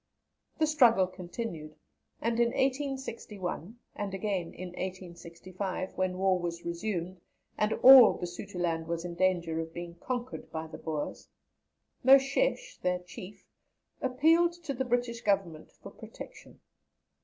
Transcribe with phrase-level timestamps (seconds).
[0.57, 1.75] The struggle continued,
[2.23, 7.21] and in 1861, and again in 1865, when war was resumed,
[7.55, 11.27] and all Basutoland was in danger of being conquered by the Boers,
[12.03, 13.45] Moshesh, their Chief,
[14.01, 16.61] appealed to the British Government for protection.